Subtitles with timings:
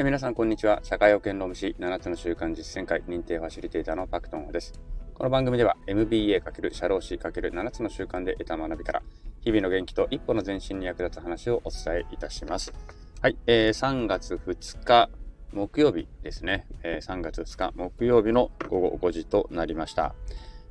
[0.00, 0.80] え皆さん、こんにちは。
[0.82, 4.72] 社会保険労務士7つの習慣実践会認定ファシリテーターのパクトンです。
[5.12, 9.02] この番組では MBA× 社労士 ×7 つの習慣で得た学びから、
[9.42, 12.72] 日々の元気と一歩の前進に役立つ話をお伝えいたします。
[13.20, 15.10] はい、えー、3月2日
[15.52, 16.66] 木曜日ですね。
[16.82, 20.14] えー、3月2日木曜日の午後5時となりました。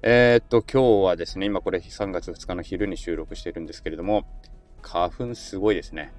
[0.02, 4.25] えー、っと、今日はですね、今これ3月2日の昼に収録しているんですけれども、
[4.82, 6.14] 花粉すごいですね。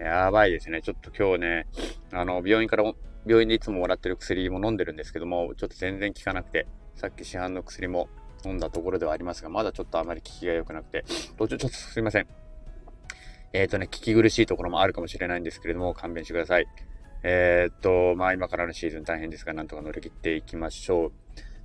[0.00, 0.80] やばいですね。
[0.80, 1.66] ちょっと今日ね、
[2.10, 2.90] あの、病院から、
[3.26, 8.08] 病院でいつももらってる薬も飲んでるんですけども、ちょっと全然効かなくて、さっき市販の薬も
[8.46, 11.04] 飲んだところではありますが、まだちょっとあまり効きが良くなくて、
[11.36, 12.26] 途中ちょっとすいません。
[13.52, 16.66] えっ、ー、とね、聞き苦しいところもあるかもしれないんですけれども、勘弁してください。
[17.22, 21.12] えー、っと、まあ今からのシーズン大変ですが、なんとか乗り切っていきましょう。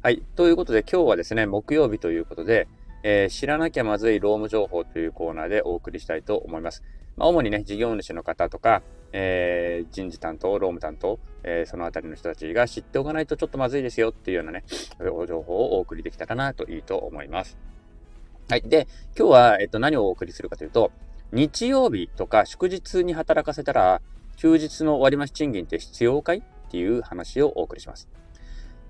[0.04, 0.22] はい。
[0.36, 2.68] ということで、今日はですね、木曜日ということで、
[3.04, 6.84] えー、知らなきゃまずい労務情報というコーナーでお送りしたいと思います。
[7.18, 14.64] まあ、主にね、事業主の方とか、えー、人事担当、労務担当、えー、そのあたりの人たちが知っておかないとちょっとまずいですよっていうようなね、
[15.00, 17.58] 情報をお送りできたかなといいと思います。
[18.50, 18.62] はい。
[18.62, 20.92] で、今日は、えっと、何をお送りするかというと、
[21.32, 24.02] 日曜日とか祝日に働かせたら、
[24.36, 28.10] 休日の割増賃金って必要かいっていう話をお送りします。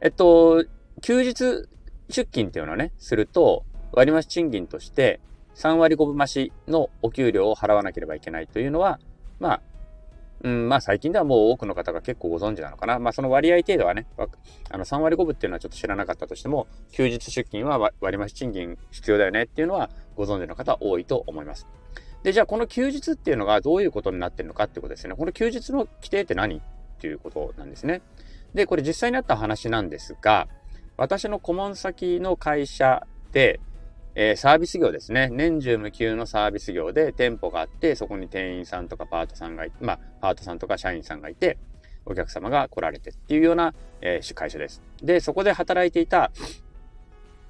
[0.02, 0.66] えっと、
[1.02, 1.68] 休日
[2.09, 5.20] 出勤っていうのはね、すると、割増賃金として、
[5.56, 9.00] 3割5分増しのお給料を払わなければいけないというのは、
[9.39, 9.62] まあ、
[10.44, 13.00] うん、まあ最近ではもう多くの方が結構ご存知なのかな。
[13.00, 14.06] まあその割合程度はね、
[14.70, 21.67] あの3割5分っていうのはちょっと知らなかったとしても、休日出勤は割増賃金必要だよねっていうのはご存知の方多いと思います。
[22.23, 25.16] で、じゃあこの休日っていうのがどういうことになってるのかってことですね。
[25.16, 26.62] この休日の規定って何っ
[27.00, 28.02] ていうことなんですね。
[28.53, 30.47] で、これ実際にあった話なんですが、
[30.97, 33.59] 私の顧問先の会社で、
[34.16, 35.30] えー、サービス業ですね。
[35.30, 41.58] 年中無休のサービス業で店舗があって、そこに店員さんとかパートさんがい、まあ、パートさんとか社員さんがいて、
[42.06, 44.81] お客様が来られてっていうような、えー、会社です。
[45.04, 46.31] で、そこで働いていた、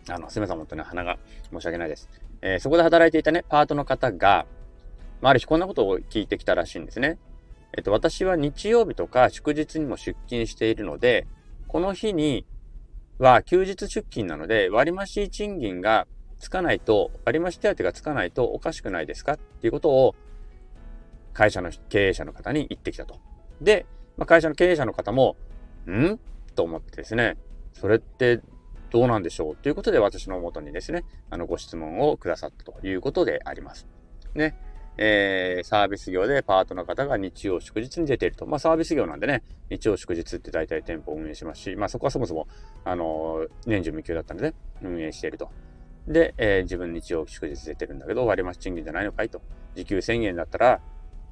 [0.09, 1.19] あの、すみません、本当に鼻が
[1.51, 2.09] 申し訳ないです。
[2.41, 4.47] えー、そこで働いていたね、パートの方が、
[5.21, 7.19] まあ、ある日こんなことを聞いてきたらしいんですね。
[7.77, 11.27] えっと、私は日曜日とか祝日にも出勤しているので、
[11.67, 12.45] この日に
[13.19, 16.07] は休日出勤なので、割増賃金が
[16.39, 20.15] つかないと、割増手当がつかないとおかしくないですかっていうことを
[21.33, 23.19] 会社の経営者の方に言ってきたと。
[23.61, 23.85] で、
[24.17, 25.35] まあ、会社の経営者の方も、
[25.87, 26.19] ん？
[26.55, 27.37] と思ってですね、
[27.73, 28.41] それって
[28.89, 33.87] どうなんでしょうということで私のもとにですね、あのご質問をくださったということであります。
[34.33, 34.57] ね。
[34.97, 38.45] えー、サービス業でパートの方が日曜祝日に出ていると。
[38.45, 42.47] まあサービス業なんでね、日曜祝日って大体店舗を運営しますし、まあそこはそもそも、
[42.85, 45.49] あのー、年中無休だったので、ね運営していると。
[46.07, 49.41] で、えー、自分日曜祝日出てるんだけど、割増賃金じゃないのかいと。
[49.75, 50.81] 時給1000円だったら、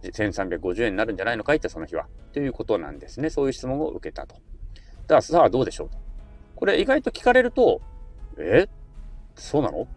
[0.04, 2.08] 1350円になるんじゃないのかいって、その日は。
[2.34, 3.30] ということなんですね。
[3.30, 4.36] そういう質問を受けたと。
[4.36, 5.98] だからさあどうでしょうと。
[6.56, 7.82] これ意外と聞かれると、
[8.38, 8.68] え？
[9.36, 9.84] そうなの？
[9.84, 9.88] っ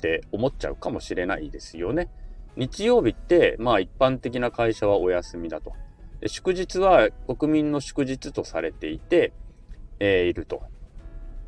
[0.00, 2.08] て思っちゃうかもしれないですよね。
[2.56, 5.72] 日曜日って、まあ一般的な会社はお休みだと。
[6.26, 9.32] 祝日は国民の祝日とされていて、
[10.00, 10.62] えー、いると。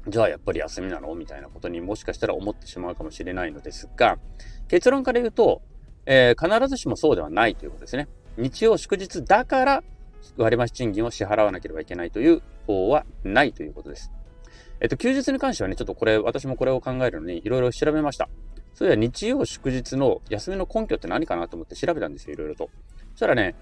[0.08, 1.14] じゃあやっぱり休みなの？
[1.14, 4.18] みたいなことにもしかしたら思ってしまうかもしれないのですが、
[4.68, 5.62] 結論から言うと、
[6.06, 8.08] えー、必ずしもそうではないということですね。
[8.36, 9.82] 日曜祝日だから
[10.36, 14.10] 割増賃金を支払わなければいけないという法はないということです。
[14.80, 18.30] えっと、休日に関してはね、ちょっとこれ、私もこれを考えるのにいろいろ調べました。
[18.72, 22.70] それでは日曜祝日の休みの根拠って何かなと思って調べたんですよ、いろいろと。
[23.10, 23.54] そしたらね、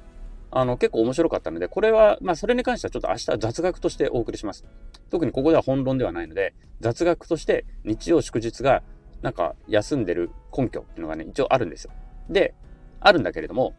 [0.50, 4.64] あの、結構面白かったので、これは、まあ、それに関してはちょっと明日雑学としてお送りします。
[5.10, 8.82] 特にここでは本論ではないので、雑学として日曜祝日が、
[9.22, 11.92] なんか、休んでる根拠っていうのがね、一応あるんですよ。
[12.30, 12.54] で、
[13.00, 13.74] あるんだけれども、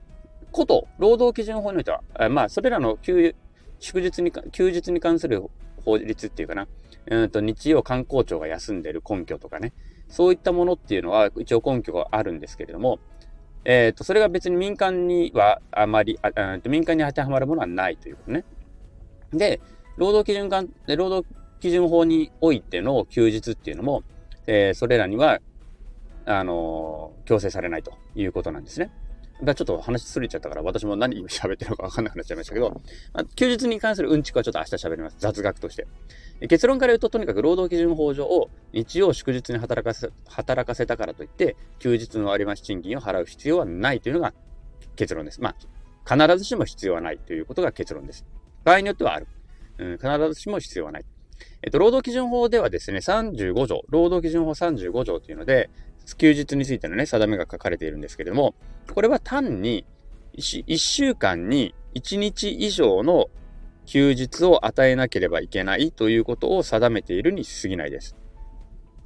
[0.52, 3.36] こと、労働基準法においては、まあ、それらの休、
[3.80, 5.44] 祝日に、休日に関する
[5.86, 6.68] 法律っていうかな、
[7.10, 9.74] うんと、日曜観光庁が休んでる根拠とかね、
[10.10, 13.00] そういったものっていうのは一応根拠があるんですけれども、
[13.66, 18.46] えっ、ー、と、それが別に民間にはあまりあ、民間に当てはまるものはないということね。
[19.34, 19.62] で、
[19.98, 21.28] 労働基準官、労働
[21.60, 24.04] 基準法においての休日っていうのも、
[24.48, 25.40] えー、それらには、
[26.26, 28.92] あのー、強制されないということなんですね。
[29.44, 32.72] だちょっと話すれちゃったから私も何喋ってるのか分かんなくなっちゃいましたけど、
[33.14, 35.16] まあ、休日に関するうんちくはちょっと明日喋ります。
[35.20, 35.88] 雑学として。
[36.48, 44.34] 結論から言うと、とにかく労働基準法上を日曜祝日に働かせ、働かせたからといって、休日の割増賃金を払う必要はないというのが
[44.96, 45.42] 結論です。
[45.42, 45.56] ま
[46.06, 48.26] あ、必ずしも必要はないということが結論です。
[48.64, 49.28] 場合によってはある。
[49.78, 51.06] うん、必ずしも必要はない。
[51.62, 55.70] えっと、労働基準法ではですね、35条、労働基準法35条というので、
[56.16, 58.56] 休日についてのね、定めが書かれているんですけれども、
[58.94, 59.86] これは単に
[60.36, 63.30] 1週間に1日以上の
[63.86, 68.16] 休日を与えなければいけないということを定めているに過ぎないです。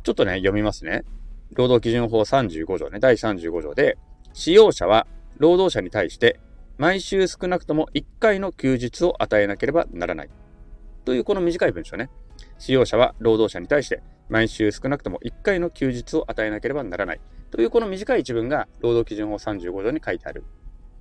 [0.03, 1.03] ちょっとね、読みますね。
[1.53, 3.97] 労働基準法35条ね、第35条で、
[4.33, 5.07] 使用者は
[5.37, 6.39] 労働者に対して
[6.77, 10.29] 毎週少なくとも1回の休日を与えなければならない。
[11.05, 12.09] というこの短い文章ね。
[12.57, 17.21] 使用者は労働者に対して毎週少なくとも1回の休日を与えなければならない。
[17.51, 20.43] というこの短い一文が労働基準法35条に書いてある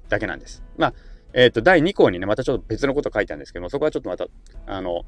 [0.09, 0.63] だけなんです。
[0.77, 0.95] まあ、
[1.33, 4.27] えっ、ー、と、第2項にね、またちょっと別のこと書いてあるんですけども、そこはちょっとまた、
[4.67, 5.03] あの、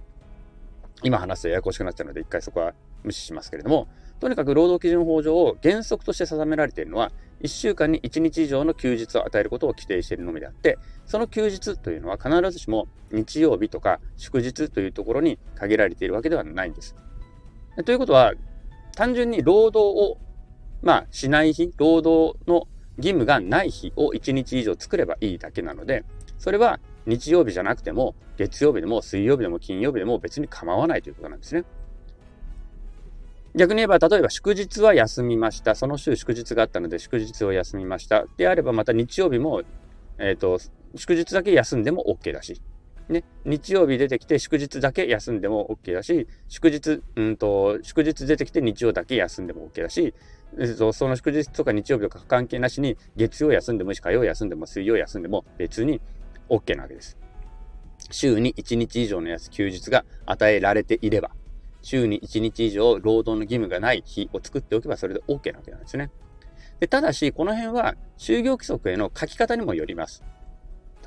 [1.03, 2.73] 今話すとややこしくなっちゃうので、一回そこは
[3.03, 3.89] 無視しますけれども、
[4.21, 7.13] とにかく労働基準法上、原則として定められているのは、
[7.43, 16.95] 1週間に1日以上の休日を与えることを規定しているのみであって、その休日というのは必ずしも日曜日とか祝日というところに限られているわけではないんです。
[17.85, 18.33] ということは、
[18.97, 20.19] 単純に労働を、
[20.83, 26.05] まあ、しない日、労働の義務がない日を1日以上作ればいいだけなので、
[26.39, 31.65] それは日曜日じゃなくても、月曜日でも水曜日でも金曜日でも別に構わないということなんですね。
[33.57, 35.75] 逆に言えば、例えば祝日は休みました。
[35.75, 38.27] その週祝日があったので祝日を休みました。
[38.37, 39.63] であれば、また日曜日も、
[40.19, 40.59] えっ、ー、と、
[40.97, 42.61] 祝日だけ休んでも OK だし。
[43.09, 50.15] ね、日曜日出てきて祝日だけ休んでも OK だし、祝日、うんと、祝日出てきて日曜だけ休んでも OK だし、
[50.77, 56.01] その祝日とか日曜日とか関係なしに月曜休んでもいいし、火曜休んでも水曜休んでも別に
[56.49, 57.19] OK なわけです。
[58.11, 61.31] 週に1日以上の休日が与えられていれば、
[61.85, 66.11] 週に1日以上労働の義務がない日を作っておけばそれで OK なわけなんですね。
[66.81, 70.25] でただし、この辺は就業規則への書き方にもよります。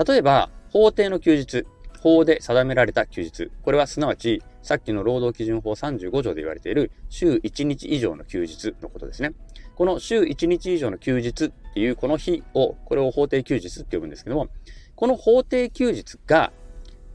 [0.05, 1.65] 例えば、法定の休日、
[2.01, 3.51] 法で定められた休日。
[3.63, 9.33] これはすなわち、さっきの労働基準法35条で言われている週1日以上の休日のことですね。
[9.75, 14.47] この週1日以上の休日っていうこの日を、これを法定休日って呼ぶんですけども、
[14.95, 16.51] この法定休日が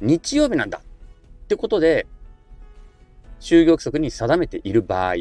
[0.01, 2.07] 日曜日なんだってことで、
[3.43, 5.15] 就業規則に定めている場合、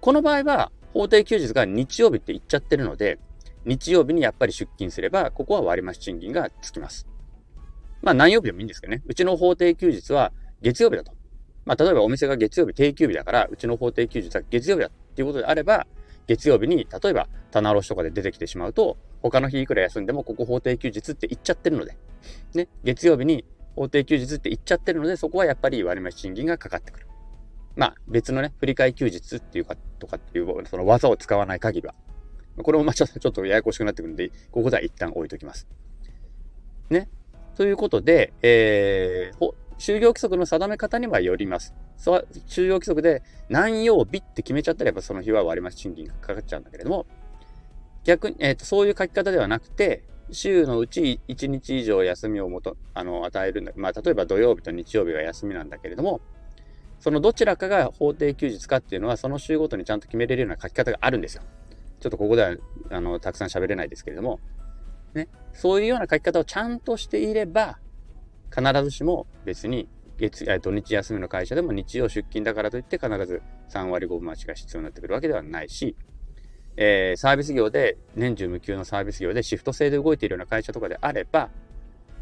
[0.00, 3.18] この場合は法定休日が日曜日って言っちゃってるので、
[3.64, 7.08] 日曜日にやっぱり出勤すれば、ここは割増賃金がつきます。
[8.02, 9.02] まあ何曜日でもいいんですけどね。
[9.06, 11.12] うちの法定休日は月曜日だと。
[11.64, 15.86] まあ例えばお店が月曜日定休日だから、うちの法定休日は月曜日だっていうことであれば、
[16.26, 21.96] 月曜日に例えば棚卸しとかで出てきてしまうと、他の日いくら休んでもここ法定休日って言っちゃってるので、
[22.54, 23.46] ね、月曜日に
[23.76, 27.06] 法定休日って言っちゃってるので、そこはやっぱり割増賃金がかかってくる。
[27.76, 31.94] まあ別のね、振り替え休日っていうか、とかっていう、その技を使わない限りは。
[32.62, 35.66] これもまあちょっとややこしくなってくるんで、ここでは一旦置いときます。
[36.90, 37.08] ね。
[37.56, 41.74] ということで、えー、就業規則の定め方にはよります。
[41.96, 47.06] そう、就業規則で何曜日って決めちゃったらやっぱその日は割増賃金がかかっちゃうんだけれども、
[48.04, 53.72] 逆に、えっ、ー、と、そういう書き方ではなくて、週のうち1日以上休みをもと、あの、与えるんだ。
[53.76, 56.20] まあ、例えば土曜日と日曜日が休みなんだけれども、
[56.98, 61.42] そのどちらかが法定休日かっていうのは、その週ごとにちゃんと決めれるような書き方があるんですよ。
[62.00, 62.56] ちょっとここでは、
[62.90, 64.40] あの、たくさん喋れないですけれども、
[65.14, 67.78] ね、そういうような書き方をちゃんとしていれば、
[68.54, 69.88] 必ずしも別に
[70.18, 75.96] 月、土日休みの会社でも日曜出勤だからといって必ず3割5分待ちが必要になってくるわけではないし、
[76.76, 81.50] えー、サービス業で、年中無休のサービス業でシフト制で動いているような会社とかであれば、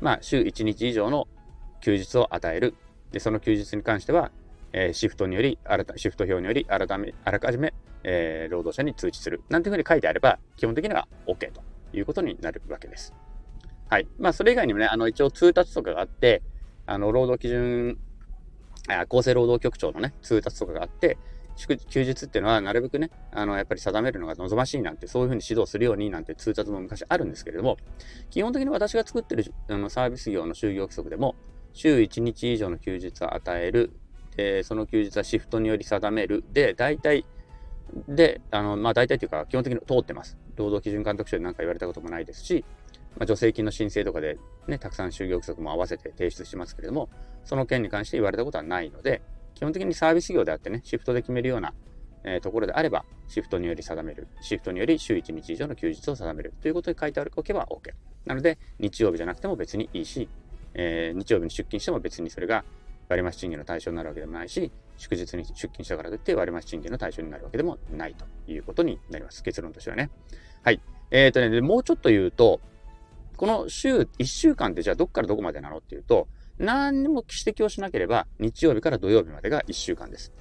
[0.00, 1.28] まあ、週1日以上の
[1.80, 2.74] 休日を与える。
[3.12, 4.30] で、その休日に関しては、
[4.72, 7.72] えー、シフトにより、新た、シフト表により、改め、あらかじめ、
[8.04, 9.42] えー、労働者に通知する。
[9.48, 11.62] なんていうふうに書いてあれば、基本的には OK と
[11.92, 13.14] いうことになるわけです。
[13.88, 14.08] はい。
[14.18, 16.42] まあ、それ以外にもね、あの、一応通達とかがあって、
[16.86, 17.98] あの、労働基準、
[19.08, 21.18] 厚生労働局長のね、通達とかがあって、
[21.66, 27.76] 休日っていうのはなるべくね、あの、やっぱり定めるのが望ましいなんて、そういうふうに指導するようになんて通達も昔あるんですけれども、
[28.30, 31.34] 基本的に私が作ってるあのサービス業の就業規則でも、
[31.72, 33.90] 週1日以上の休日を与える、
[34.36, 37.24] で、その休日はシフトにより定める、で、大体、
[38.06, 40.38] で、あの、まあ大体というか基本的に通ってます。
[40.56, 42.64] 労働基準監督署で何か言われたこともないですし、
[43.16, 47.08] まあ、助成金の申請とかでね、たくさん就業規則も合わせて提出してますけれども、
[47.44, 49.22] その件に関して言われたことはないので、
[49.58, 51.74] 基本的にサービス業であってね、シフトで決めるような、
[52.22, 54.28] え、ところであれば、シフトにより定める。
[54.40, 56.54] シフトにより週1日以上の休日を定める。
[56.62, 57.90] ということで書いておけば OK。
[58.24, 60.28] なので、日曜日じゃなくても別にいいし、
[60.74, 62.64] えー、日曜日に出勤しても別にそれが
[63.08, 69.42] 割増賃金の対象になるわけでもないし、祝日に出勤したからといって割増賃金の対象になるわけでもないということになります。
[69.42, 70.10] 結論としてはね。
[70.62, 70.80] はい。
[71.10, 72.60] えっ、ー、とね、もうちょっと言うと、
[73.36, 80.32] この週、1週間ってじゃあどっからどこまでなのっていうと、何にも指摘をしなければ、日曜日から土曜日までが1週間です。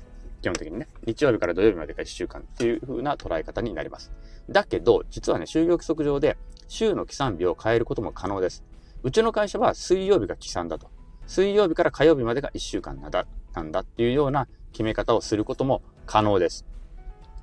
[0.42, 0.88] 基本的にね。
[1.06, 4.12] 日曜日から土曜日までが1週間っていう風な捉え方になります。
[4.50, 8.64] だけど、実はね、就業規則上で、週の起算日を変えることも可能です。
[9.04, 10.90] うちの会社は水曜日が起算だと。
[11.28, 16.66] 水曜日から火曜日までが1週間なんだなんだっていうような決め方をすることも可能です。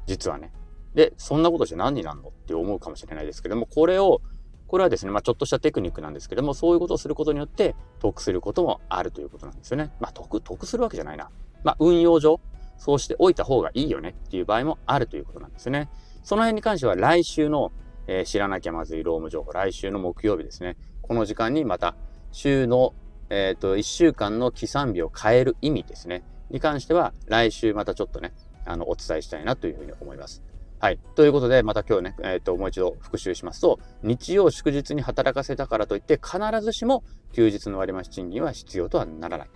[0.07, 0.52] 実はね。
[0.95, 4.23] で、そんなことして何になるのって思うかもしれないですけども、これを、
[4.66, 9.92] これはですね、まあ、ちょっとしたテクニックなんですけども、そういうことをすることによって得することもあるということなんですよね。
[10.00, 11.30] まあ、得、得するわけじゃないな。
[11.62, 12.40] まあ、運用上、
[12.76, 15.88] そうしておいた方がいいよねっていう場合もあるということなんですね。
[16.23, 17.73] その辺に関しては来週の、
[18.06, 20.76] えー、知らなきゃまずいローム情報、来週の木曜日ですね。
[21.02, 21.97] この時間にまた
[22.33, 22.94] 週の、
[23.30, 26.25] えっ、ー、と、1週間の起算日を変える意味ですね。
[26.50, 28.33] に関しては来週またちょっとね、
[28.64, 30.42] あの、お伝えしたいなというふうに思います。
[30.85, 30.99] はい。
[31.14, 39.49] ということで、また今日ね、えっ、ー、と、もう一度復習しますと、日曜祝日に働かせたからといって、必ずしも休日の割増賃金は必要とはならない。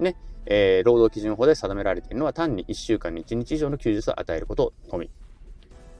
[0.00, 0.16] ね。
[0.44, 5.08] えー、労働基準法で定められているのは単に1週間に1日以上の休日を与えることのみ。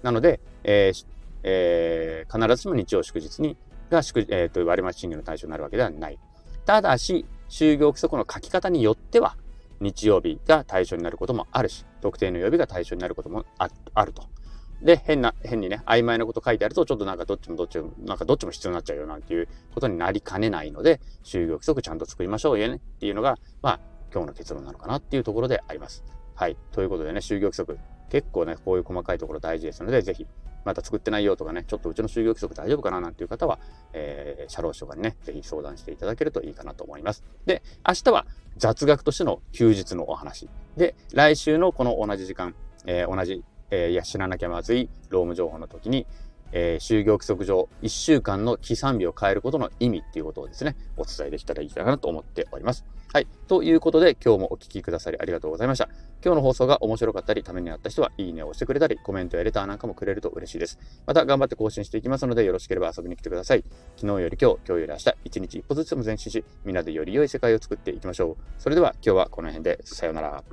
[0.03, 1.07] なので、えー
[1.43, 3.57] えー、必ずしも日曜祝日に
[3.89, 6.19] が祝、えーと、割増賃金の対象になるわけではない。
[6.67, 9.39] ただし、就業規則の書き方によっては、
[9.81, 14.36] 日曜日が対象になることもあるし、特定の曜日が対象になることもあると。
[14.83, 23.81] で、変な、変にね、曖昧なこと書いてあると、ちょっとなんかどっちもどっちも、なんかどっちも必要になっちゃうよなんていうことになりかねないので、就業規則ちゃんと作りましょうよねっていうのが、まあ、
[24.13, 26.05] 今日の結論なのかなっていうところであります。
[26.35, 26.57] はい。
[26.73, 27.79] ということでね、就業規則、
[28.11, 30.27] 結構ね、こういう細かいところ大事ですので、ぜひ、
[30.67, 33.61] また作ってないよとかね、ちょっとうちの就業規則大丈夫かななんていう方は、
[33.93, 37.25] えー、社労士とかにね、ぜひ相談していただけるといいかなと思います。
[37.47, 40.49] で、明日は雑学としての休日のお話。
[40.77, 46.07] で、来週のこの同じ時間、えー、同じ、えー、いや、知らなきゃまずい労務情報の時に、
[46.53, 52.85] えー、就業規則上1週間の起算日を変えることの意味っていうことをですね、お伝えできたらいいかなと思っております。
[53.13, 53.27] はい。
[53.49, 55.89] ということで、今日もお聴きくださりありがとうございました。
[56.25, 60.79] 今日の放送が面白かったり、ためになった人は、いいねを押してくれたり、コメントやレターなんかもくれると嬉しいです。
[61.07, 63.65] また、頑張って更新していきますので、よろしければ遊びに来てください。
[63.97, 68.37] 昨日より今日、今日より明日、一日一歩ずつも前進し、みんなでより良い世界を作っていきましょう。
[68.59, 70.45] それでは、今日はこの辺で、さようなら。